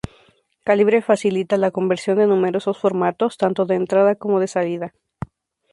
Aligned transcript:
Calibre 0.63 1.03
facilita 1.03 1.57
la 1.57 1.69
conversión 1.69 2.17
de 2.17 2.25
numerosos 2.25 2.75
formatos, 2.79 3.37
tanto 3.37 3.65
de 3.67 3.75
entrada 3.75 4.15
como 4.15 4.39
de 4.39 4.47
salida. 4.47 4.93